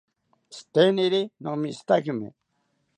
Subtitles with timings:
[0.51, 2.27] Tziteniriki nomishitakimi